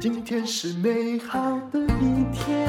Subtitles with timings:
[0.00, 2.68] 今天是美好的一天。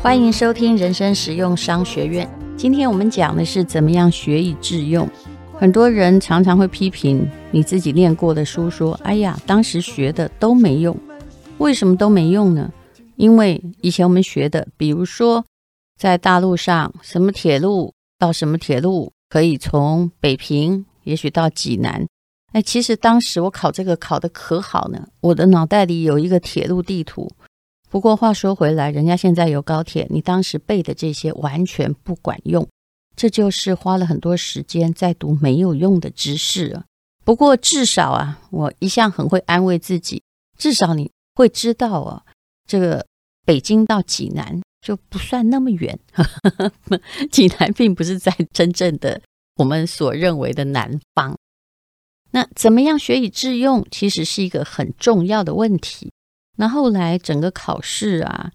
[0.00, 2.28] 欢迎收听人生实用商学院。
[2.56, 5.08] 今天我们讲的是怎么样学以致用。
[5.54, 10.96] 很多人常常会批评你自己念过的书，说：“哎呀，当时学的都没用。”
[11.58, 12.72] 为什么都没用呢？
[13.14, 15.44] 因为以前我们学的，比如说
[15.96, 22.06] 在大陆上，什么铁路到什么铁路可以从北平，也许到济南。
[22.52, 27.30] 哎，其实当时我考这个考得可好呢，我的脑袋里有一个铁路地图。
[27.88, 32.66] 不过话说回来，人家现在有高铁，你当时背的这些完全不管用。
[33.14, 36.84] 这就是花了很多时间在读没有用的知识啊。
[37.24, 40.22] 不过至少啊，我一向很会安慰自己，
[40.58, 42.22] 至少你会知道啊，
[42.66, 43.06] 这个
[43.44, 45.98] 北京到济南就不算那么远。
[47.30, 49.20] 济南并不是在真正的
[49.56, 51.38] 我们所认为的南方。
[52.30, 56.10] 那怎么样学以致用，其实是一个很重要的问题。
[56.56, 58.52] 那后来整个考试啊，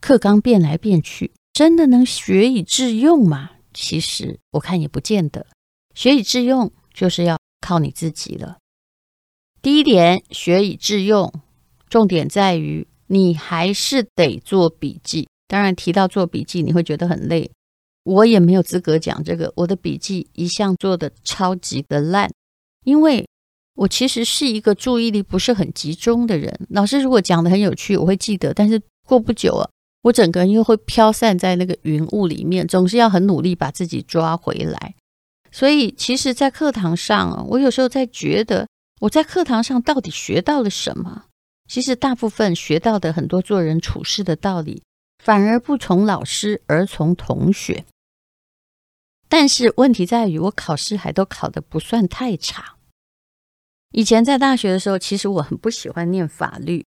[0.00, 3.50] 课纲变来变去，真的能学以致用吗？
[3.74, 5.46] 其实我看也不见得，
[5.94, 8.58] 学以致用就是要靠你自己了。
[9.60, 11.32] 第一点，学以致用，
[11.88, 15.28] 重点在于你还是得做笔记。
[15.48, 17.50] 当然，提到做笔记，你会觉得很累，
[18.06, 19.52] 我也没有资格讲这个。
[19.56, 22.30] 我的笔记一向做得超级的烂，
[22.84, 23.26] 因为
[23.74, 26.56] 我其实是一个注意力不是很集中的人。
[26.70, 29.68] 老师如果讲得很有趣，我会记得，但是过不久啊。
[30.02, 34.94] 我整个人又会飘散在那个云雾里面，总是要很努力把自己抓回来。
[35.50, 38.68] 所以，其实，在课堂上，我有时候在觉得，
[39.00, 41.24] 我在课堂上到底学到了什么？
[41.68, 44.80] 其实，大部分学到的很多做人处事的道理，
[45.24, 47.84] 反而不从老师，而从同学。
[49.28, 52.76] 但是，问题在于，我考试还都考得不算太差。
[53.92, 56.84] 以前在大学的时候，其实我很不喜欢念法律。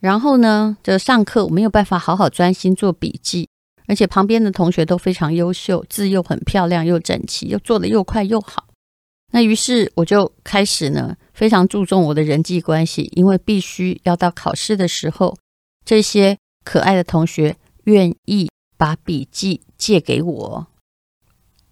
[0.00, 3.48] 然后呢，这上课我没有办法好好专心做笔记，
[3.86, 8.66] 而且旁边的同学都非常优秀，字又很漂亮又整齐，又做得又快又好。
[9.32, 15.36] 那于是我就开始呢，非常注重我的人际关系，因为必须要到考试的时候，
[15.84, 20.66] 这些可爱的同学愿意把笔记借给我。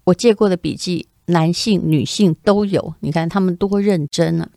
[0.05, 4.49] 我借过的笔记，男性、女性都有，你看他们多认真啊。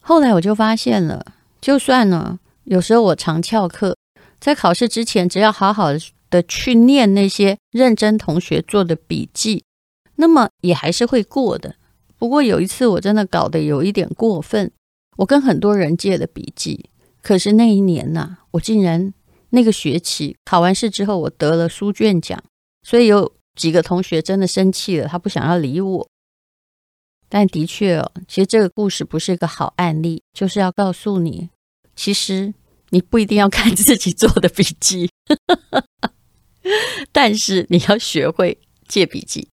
[0.00, 1.34] 后来我就发现了。
[1.60, 3.96] 就算呢，有时候我常翘课，
[4.40, 5.88] 在考试之前，只要好好
[6.30, 9.64] 的去念那些认真同学做的笔记，
[10.16, 11.74] 那么也还是会过的。
[12.16, 14.70] 不过有一次我真的搞得有一点过分，
[15.16, 16.90] 我跟很多人借了笔记，
[17.22, 19.12] 可是那一年呐，我竟然
[19.50, 22.42] 那个学期考完试之后，我得了书卷奖，
[22.88, 26.08] 所以有几个同学真的生气了，他不想要理我。
[27.28, 31.50] 但的确哦，其实这个故事不是一个好案例，就是要告诉你，
[31.94, 32.54] 其实
[32.88, 35.10] 你不一定要看自己做的笔记，
[37.12, 38.56] 但是你要学会
[38.88, 39.50] 借笔记。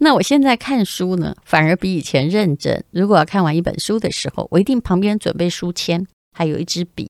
[0.00, 2.82] 那我现在看书呢，反而比以前认真。
[2.90, 7.07] 如果要看完一本书的时候，我一定旁边准备书签，还有一支笔。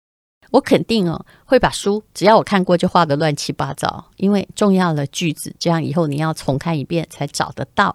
[0.50, 7.94] 我肯定哦，会把书只要我看过就画得乱七八糟，因为重要的句子，这样以后你要重看一遍才找得到。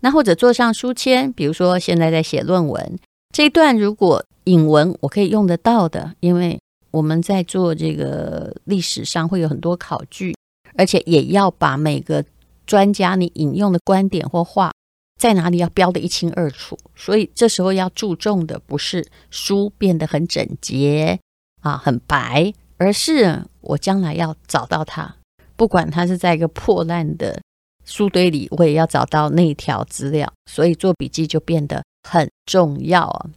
[0.00, 2.98] 那或者做上书签，比如说现在在写论文
[3.34, 6.58] 这一段，如果引文我可以用得到的，因为
[6.90, 10.34] 我们在做这个历史上会有很多考据，
[10.76, 12.24] 而且也要把每个
[12.66, 14.72] 专家你引用的观点或话
[15.20, 21.20] 在哪里要标得一清二楚，所以这时候要注重的不是书变得很整洁
[21.60, 25.16] 啊很白，而是我将来要找到它，
[25.56, 27.40] 不管它是在一个破烂的。
[27.82, 33.30] 书堆里，我也要找到那条资料，所以做笔记就变得很重要啊。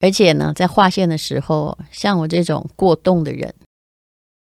[0.00, 3.54] 而且呢，在画线的时候，像我这种过动的人，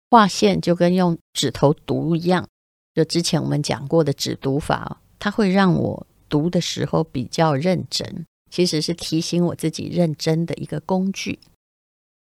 [0.08, 2.48] 画线就跟用指头读一样，
[2.94, 11.38] 就之前我们讲过的指读法，它会让我读的时候比较认真，其实是提醒我自己认真的一个工具。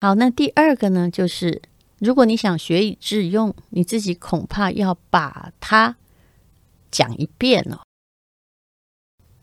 [0.00, 1.60] 好，那第二个呢，就是
[1.98, 5.96] 如果你想学以致用，你自己恐怕要把它。
[6.90, 7.80] 讲一遍哦，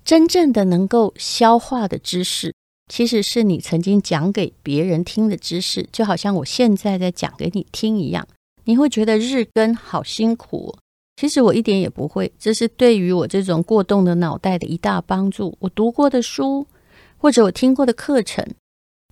[0.03, 2.55] 真正的能够消化的知识，
[2.91, 8.27] 其实是你曾经讲给别人听的知识，就好像我现在在讲给你听一样。
[8.63, 10.75] 你会觉得日更好辛苦，
[11.17, 15.55] 其实我一点也不会，这是对于我这种过动的脑袋的一大帮助。
[15.59, 16.65] 我读过的书，
[17.19, 18.43] 或者我听过的课程，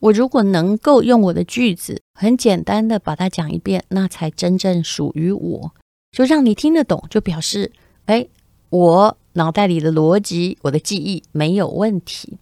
[0.03, 5.73] 我如果能够用我的句子很简单的把它讲一遍，那才真正属于我。
[6.11, 7.71] 就让你听得懂，就表示。
[8.05, 8.27] 哎，
[8.69, 12.37] 我脑袋里的逻辑、我的记忆没有问题。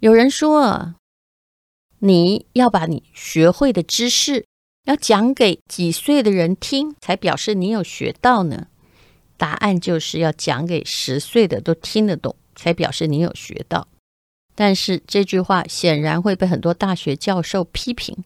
[0.00, 0.94] 有人说，
[1.98, 4.46] 你要把你学会的知识
[4.86, 8.68] 要讲给几岁的人听，才表示你有学到呢？
[9.36, 13.86] 答案就是要讲给十岁的都听得懂，才表示你有学到。
[14.54, 18.24] 但是这句话显然会被很多大学教授批评，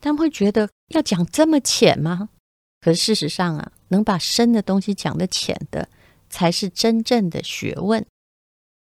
[0.00, 2.30] 他们会觉得要讲这么浅吗？
[2.80, 5.88] 可是事实上啊，能把深的东西讲得浅的，
[6.30, 8.06] 才是真正的学问。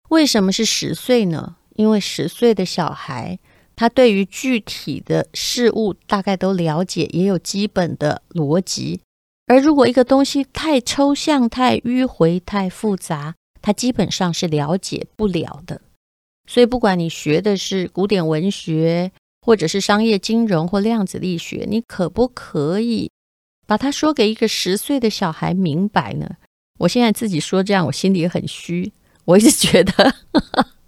[0.10, 1.58] 为什么是十岁呢？
[1.76, 3.40] 因为十岁的小孩，
[3.76, 9.02] 他对于具体的事物大概都了解，也有基本的逻辑。
[9.48, 15.82] 而如果一个东西太抽象、太迂回、太复杂，他基本上是了解不了的。
[16.52, 19.10] 所以，不管你学的是古典文学，
[19.40, 23.10] 或者是商业金融或量子力学，你可不可以
[23.66, 26.30] 把它说给一个十岁的小孩明白呢？
[26.80, 28.92] 我现在自己说这样，我心里很虚。
[29.24, 30.14] 我一直觉得，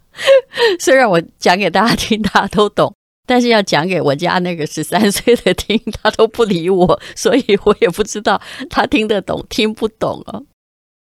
[0.81, 2.93] 虽然我讲给大家听，大家都懂。
[3.25, 10.43] 但是要讲给我家那个十三岁的听，他都不理我，所以我也不知道他听得懂听不懂哦。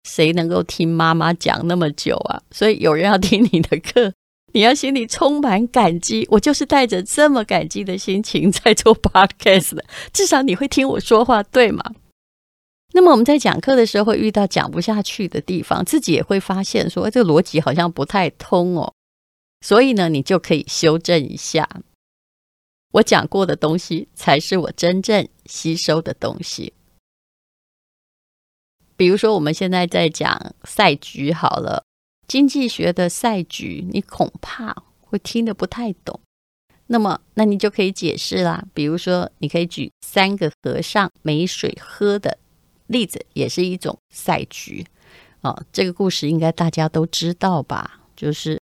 [0.09, 2.41] 谁能够听妈妈讲那么久啊？
[2.53, 4.13] 所以有人要听你的课，
[4.55, 6.27] 你要心里充满感激。
[6.31, 11.83] 我就是带着这么感激的心情在做 podcast 的，至少你会听我说话，对吗？
[12.93, 18.95] 那么我们在讲课的时候会遇到讲不下去的地方，自己也会发现说这个逻辑好像不太通哦。
[19.61, 21.69] 所以呢，你就可以修正一下。
[22.93, 26.73] 我讲过的东西才是我真正吸收的东西。
[28.97, 31.83] 比如说，我们现在在讲赛局好了，
[32.27, 36.21] 经济学的赛局，你恐怕会听得不太懂。
[36.87, 38.65] 那么，那你就可以解释啦。
[38.75, 42.39] 比如说，你可以举三个和尚没水喝的
[42.87, 44.87] 例子，也是一种赛局、
[45.41, 45.65] 哦。
[45.73, 48.01] 这个故事应该大家都知道吧？
[48.15, 48.61] 就是。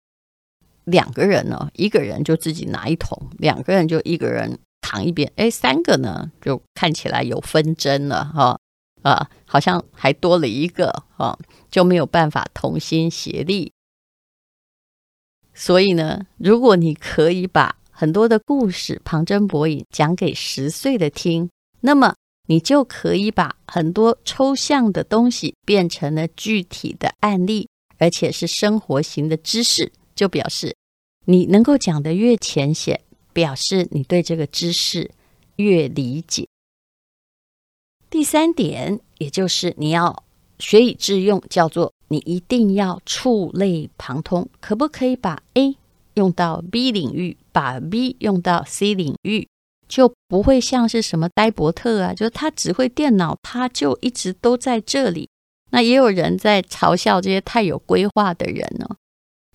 [0.85, 8.57] 两个人呢，一个人就自己拿一桶，两个人就一个人扛一边，哎，三个呢就看起来有纷争了哈
[9.07, 11.39] 啊，好像还多了一个啊，
[11.71, 13.73] 就没有办法同心协力。
[15.55, 21.49] 所以呢，如果你可以把很多的故事旁征博引讲给十岁的听，
[21.83, 22.17] 那么
[22.49, 27.69] 你就可以把很多抽象的东西变成了具体的案例，
[27.99, 29.93] 而且是生活型的知识。
[30.17, 30.75] 就表示
[31.27, 33.01] 你能够讲得越浅显，
[33.33, 35.13] 表示你对这个知识
[35.57, 36.49] 越理解。
[38.17, 40.25] 第三点，也就是你要
[40.59, 44.49] 学以致用，叫做你一定要触类旁通。
[44.59, 45.77] 可不可以把 A
[46.15, 49.47] 用到 B 领域，把 B 用到 C 领域，
[49.87, 55.29] 就不会像是什么呆伯特啊，就是他只会电脑，他就一直都在这里。
[55.71, 58.97] 那也有人在嘲笑这些太有规划的人呢、哦。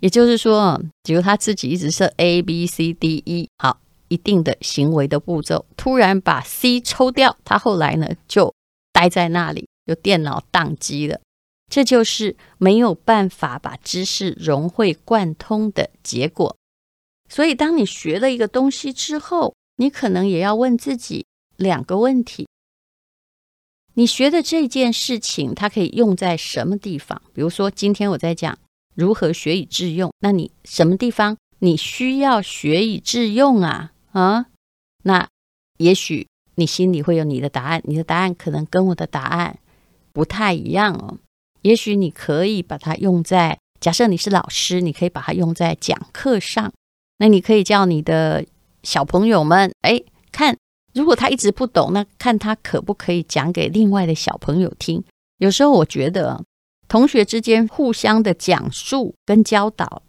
[0.01, 3.79] 也就是说，比如他自己一直设 A B C D E 好
[4.11, 8.53] 一定的行为的步骤，突然把 C 抽掉，他后来呢就
[8.91, 11.21] 待在那里，就电脑宕机了。
[11.69, 16.57] 这就是没有办法把知识融会贯通的结果。
[17.29, 21.25] 所以，当你学了一个东西之后，你可能也要问自己
[21.55, 22.49] 两个问题：
[23.93, 27.21] 你学的这件事情，它可以用在什么地方？
[27.33, 28.57] 比如说，今天我在讲。
[28.93, 30.12] 如何学以致用？
[30.19, 33.90] 那你什么地方你需要学以致用啊？
[34.12, 34.46] 啊，
[35.03, 35.27] 那
[35.77, 39.58] 也许你心里会有你的答案，你的答案可能跟我的答案
[40.13, 41.18] 不太一样哦。
[41.62, 46.72] 也许你可以把它用在，假设你是老师，你可以把它用在讲课上。
[47.18, 48.46] 那你可以叫你的
[48.84, 50.01] 小朋友们，哎，
[50.32, 50.58] 看，
[50.94, 55.03] 如果他一直不懂，那看他可不可以讲给另外的小朋友听。
[55.38, 56.44] 有时候我觉得。
[56.88, 60.03] 同学之间互相的讲述跟教导，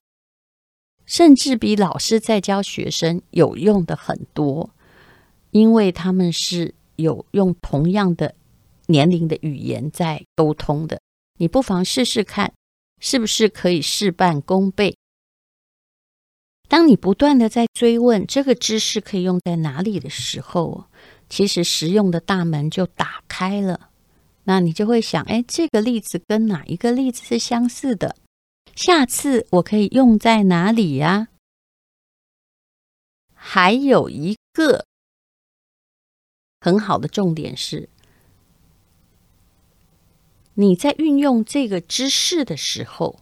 [1.12, 4.70] 甚至比老师在教学生有用的很多，
[5.50, 8.34] 因为他们是有用同样的
[8.86, 11.02] 年龄的语言在沟通的。
[11.36, 12.54] 你不妨试试看，
[12.98, 14.96] 是不是可以事半功倍？
[16.66, 20.86] 当你不断的在追问这个知识可以用在哪里的时候，
[21.28, 23.90] 其实实用的大门就打开了。
[24.44, 28.16] 那你就会想，哎，这个例子跟哪一个例子是相似的？
[28.74, 31.28] 下次我可以用在哪里呀？
[33.34, 34.86] 还有一个
[36.60, 37.88] 很好的重点是，
[40.54, 43.18] 你在运用这个知识的时候，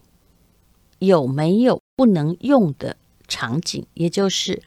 [0.99, 3.85] 有没有不能用的场景？
[3.93, 4.63] 也就是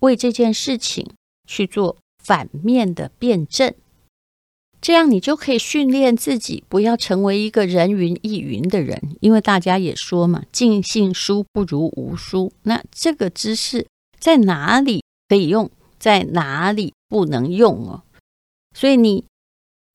[0.00, 1.14] 为这件事情
[1.46, 3.74] 去做反面的辩证。
[4.86, 9.16] 这样你就可以训练自己，不要成为一个人云亦云的人。
[9.20, 12.52] 因为大家也说嘛，尽信书不如无书。
[12.62, 13.88] 那这个知识
[14.20, 18.04] 在哪里可以用，在哪里不能用哦？
[18.76, 19.24] 所以你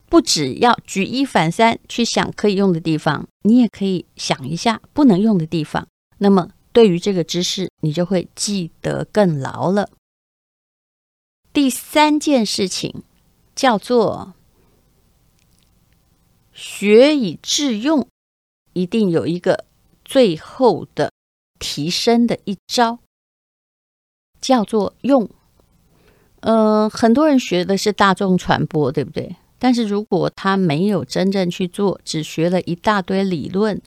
[0.10, 5.88] 不只要举一反三去想可以用的地方，你也可以想一下不能用的地方。
[6.18, 9.88] 那么对于这个知识，你就会记得更牢了。
[11.54, 13.04] 第三件事情
[13.56, 14.34] 叫做。
[16.62, 18.08] 学以致用，
[18.74, 19.66] 一定有一个
[20.06, 21.12] 最后的
[21.58, 23.00] 提升的一招，
[24.40, 25.28] 叫做用。
[26.42, 29.36] 呃，很多人学的是大众传播，对不对？
[29.58, 33.82] 但是如果他没有真正去做，只学了一大堆理论，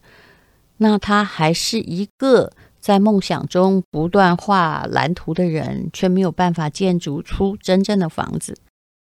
[0.79, 8.59] 那他还是一个在梦想中不断画蓝图的人，却没有办法建筑出真正的房子。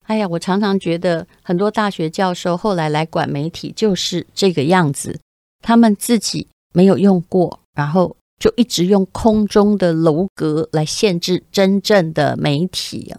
[0.08, 5.20] 哎呀，我常常觉得很多大学教授后来来管媒体就是这个样子，
[5.62, 13.14] 他们自己没有用过，然后就一直用空中的楼阁来限制真正的媒体。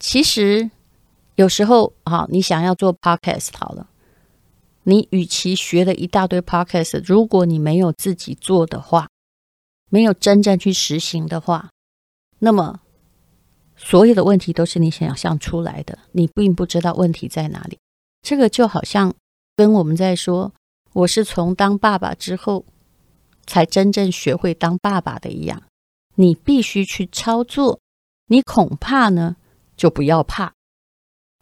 [0.00, 0.68] 其实
[1.36, 3.88] 有时候啊，你想要做 podcast 好了，
[4.82, 9.08] 你与其学了一大堆 podcast，如果你没有自己做的话，
[9.88, 11.70] 没有真正去实行的话，
[12.40, 12.80] 那么。
[13.84, 17.78] 所有的问题都是你想象出来的，你并不知道问题在哪里。
[18.22, 19.12] 这个就好像
[19.56, 20.54] 跟我们在说，
[20.92, 22.64] 我是从当爸爸之后
[23.44, 25.64] 才真正学会当爸爸的一样。
[26.14, 27.80] 你必须去操作，
[28.28, 29.36] 你恐怕呢
[29.76, 30.52] 就不要怕，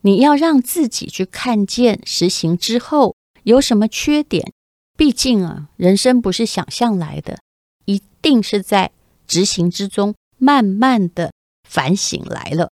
[0.03, 4.53] 你要让自己去看见实行之后有什么缺点。
[4.97, 7.39] 毕竟啊，人生不是想象来的，
[7.85, 8.93] 一定是在
[9.27, 11.33] 执行之中慢慢的。
[11.71, 12.69] 反省来了，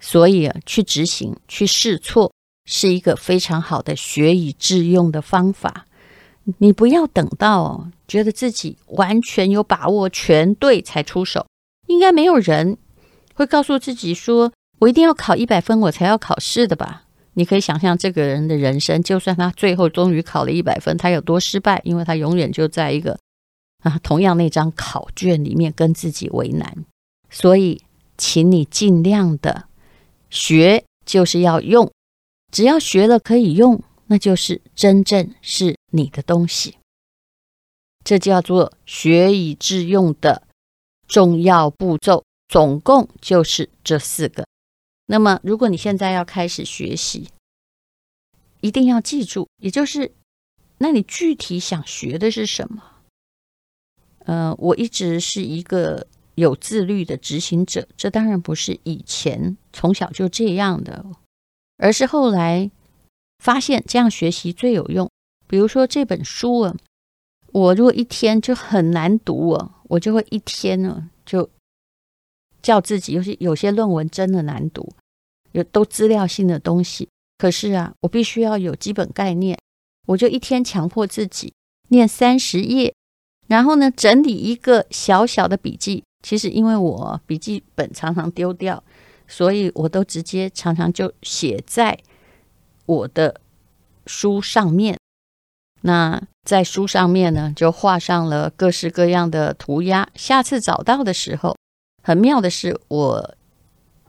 [0.00, 2.32] 所以啊，去执行、去试错
[2.64, 5.86] 是一个非常好的学以致用的方法。
[6.58, 11.46] 你不要等到觉得自己完全有把握、全对才出手。
[11.86, 12.76] 应该没有人
[13.34, 17.04] 会告诉自己说：“我一定要考一百分，我才要考试的吧？”
[17.36, 23.18] 你可以想象这个人的人生，就算他最后终于考了一百分，他有多失败，因为他永远就在一个
[23.82, 26.84] 啊同样那张考卷里面跟自己为难。
[27.34, 27.82] 所以，
[28.16, 29.68] 请你尽量的
[30.30, 31.90] 学，就是要用。
[32.52, 36.78] 只要学了可以用，那就是真正是你的东西。
[38.04, 40.46] 这叫做学以致用的
[41.08, 44.46] 重要步骤，总共就是这四个。
[45.06, 47.30] 那么，如果你现在要开始学习，
[48.60, 50.12] 一定要记住，也就是，
[50.78, 52.80] 那你具体想学的是什么？
[54.20, 56.06] 呃，我一直是一个。
[56.34, 61.04] 有自律的执行者，这当然不是以前从小就这样的，
[61.76, 62.70] 而是后来
[63.38, 65.10] 发现这样学习最有用。
[65.46, 66.74] 比如说这本书啊，
[67.52, 71.48] 我如果一天就很难读啊，我就会一天呢就
[72.62, 74.92] 叫自己，尤其有些论文真的难读，
[75.52, 77.08] 有都资料性的东西。
[77.38, 79.58] 可是啊，我必须要有基本概念，
[80.06, 81.52] 我就一天强迫自己
[81.90, 82.94] 念三十页，
[83.46, 86.02] 然后呢整理一个小小的笔记。
[86.24, 88.82] 其实，因为我笔记本常常丢掉，
[89.28, 91.98] 所以我都直接常常就写在
[92.86, 93.42] 我的
[94.06, 94.98] 书上面。
[95.82, 100.08] 那在书上面呢，就画上了各式各样的涂鸦。
[100.14, 101.54] 下次找到的时候，
[102.02, 103.34] 很妙的是，我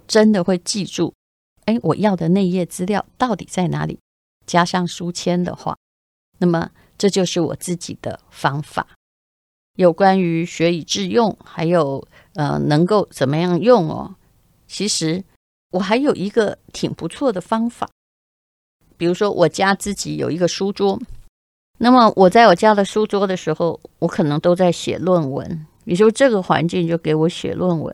[0.07, 1.13] 真的会记住，
[1.65, 3.99] 哎，我要的那页资料到底在哪里？
[4.47, 5.75] 加上书签的话，
[6.37, 8.87] 那么这就是我自己的方法。
[9.75, 14.15] 有关于学以致用，还有呃能够怎么样用哦？
[14.67, 15.23] 其实
[15.71, 17.89] 我还有一个挺不错的方法，
[18.97, 20.99] 比如说我家自己有一个书桌，
[21.77, 27.93] 那么我在我家的书桌的时候，我可能都在写论文，也就这个环境就给我写论文。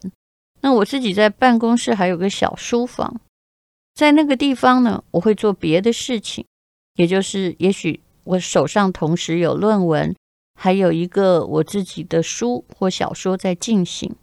[0.62, 3.20] 那我自己在办公室还有个小书房，
[3.96, 6.46] 在那个地方呢，我会做别的事情，
[6.96, 10.16] 也就是也许我手上同时有论文。
[10.64, 14.16] 还有一个我自己的书或小说在进行，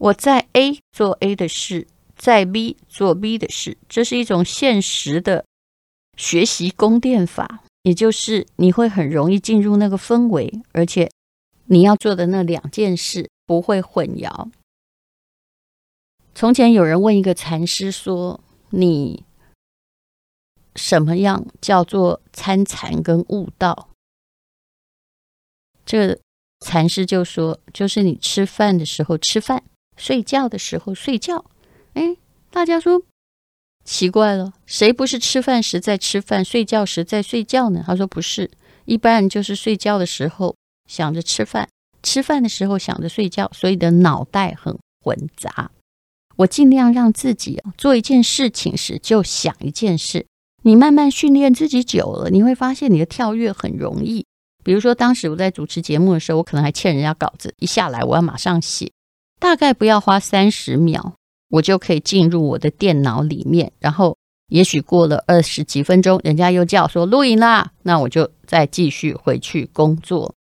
[0.00, 5.44] 我在 A 做 A 的事，在 B 做 B 的事，这是一种现实的
[6.16, 11.08] 学习宫殿法，也就是你会很容易进入那个氛围，而且
[11.66, 14.50] 你要做的那两件事不会混淆。
[16.34, 18.40] 从前有人问一个禅师说
[18.70, 19.22] ：“你
[20.74, 23.90] 什么样叫做参禅跟悟道？”
[25.86, 26.18] 这
[26.60, 29.62] 禅师就说：“就是你吃饭的时候吃饭，
[29.96, 31.44] 睡觉的时候睡觉。”
[31.94, 32.16] 哎，
[32.50, 33.00] 大家说
[33.84, 37.84] 奇怪了，谁不是吃饭时在吃饭，睡觉时在睡觉呢？
[37.86, 38.50] 他说不是，
[38.84, 40.56] 一般人就是睡觉的时候
[40.90, 41.68] 想着吃饭，
[42.02, 45.70] 吃饭的时候想着睡觉，所以的脑袋很混杂。
[46.36, 50.26] 我尽量让自己做一件事情时就想一件事。
[50.62, 54.26] 你慢慢训练自己久了，你会发现你的跳跃很容易。
[54.66, 58.90] 比如说，当时我在主持节目的时候，我可能还欠人家稿子，一下来我要马上写，
[59.38, 61.14] 大概不要花三十秒。
[61.48, 64.16] 我就可以进入我的电脑里面，然后
[64.48, 70.34] 也许过了二十几分钟，人家又叫说录影啦，那我就再继续回去工作。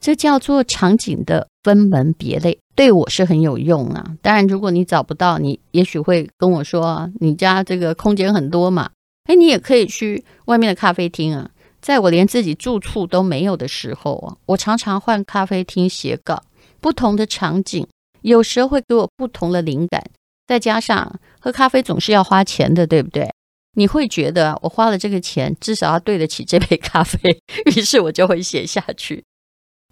[0.00, 4.16] 这叫做场景的分门别类，对我是很有用啊。
[4.20, 8.90] 当然，如果你找不到，你也许会跟我说，你家这个空间很多嘛，
[9.26, 11.48] 哎，你也可以去外面的咖啡厅啊。
[11.84, 16.42] 在我连自己住处都没有的时候啊，我常常换咖啡厅写稿，
[16.80, 17.86] 不同的场景。
[18.22, 20.02] 有时候会给我不同的灵感，
[20.46, 23.30] 再加上喝咖啡总是要花钱的，对不对？
[23.76, 27.18] 你会觉得我花了这个钱，至少要对得起这杯咖啡，
[27.76, 29.22] 于是我就会写下去。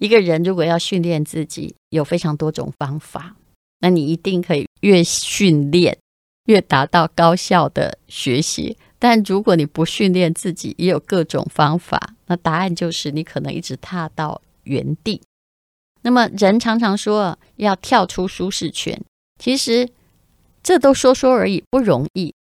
[0.00, 3.37] 一个人如果要训练自己，有非常多种方法，
[3.80, 5.99] 那你一定可以越训练
[6.46, 8.78] 越达到高效的学习。
[9.02, 15.21] 但如果你不训练自己，也有各种方法，那答案就是你可能一直踏到原地。
[16.02, 19.02] 那么人常常说要跳出舒适圈，
[19.40, 19.88] 其实
[20.62, 22.32] 这都说说而已，不容易。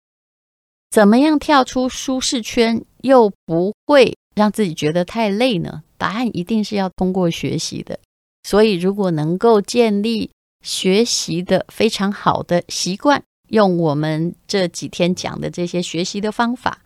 [0.91, 5.83] 怎么样跳出舒适圈又不会让自己觉得太累呢？
[5.97, 7.99] 答案一定是要通过学习的。
[8.43, 10.31] 所以如果能够建立
[10.63, 16.83] 学习的非常好的习惯，用我们这几天讲的这些学习的方法，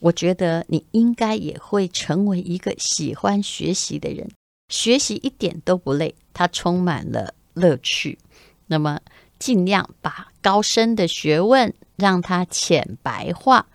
[0.00, 4.30] 我觉得你应该也会成为一个喜欢学习的人。
[4.68, 8.18] 学习一点都不累，它充满了乐趣。
[8.66, 9.00] 那么，
[9.38, 13.66] 尽量把高深的学问让它浅白化，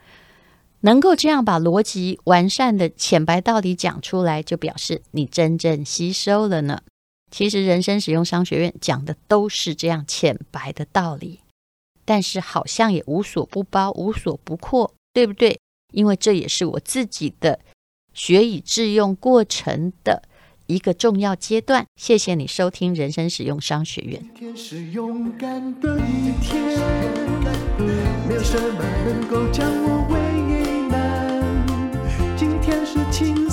[0.82, 6.82] 能够这样把逻辑完善的浅白道理讲出来，就表示你真正吸收了呢。
[7.32, 11.40] 其实，人生使用商学院讲的都是这样浅白的道理，
[12.06, 15.60] 但是好像也无所不包、无所不扩，对不对？
[15.94, 17.60] 因为这也是我自己的
[18.14, 20.24] 学以致用过程的。
[20.68, 24.22] 一个重要阶段，谢谢你收听人生使用商学院。
[24.22, 26.64] 今天是勇敢的一天，
[28.26, 30.18] 没有什么能够将我为
[30.88, 31.42] 难。
[32.38, 33.50] 今天是轻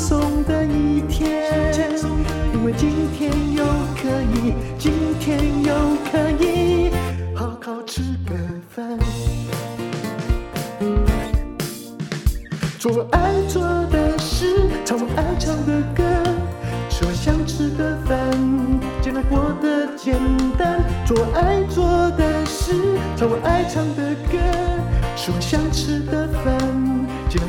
[21.09, 21.87] 做爱做
[22.19, 22.75] 的事，
[23.17, 24.37] 唱我爱唱的歌。
[25.17, 26.59] 吃我想吃的饭，
[27.31, 27.49] 尽量